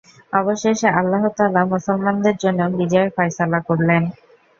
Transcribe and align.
অবশেষে 0.33 0.87
আল্লাহ 0.99 1.23
তাআলা 1.37 1.61
মুসলমানদের 1.65 2.35
জন্য 2.37 2.59
বিজয়ের 2.77 3.09
ফয়সালা 3.15 3.59
করলেন। 3.59 4.03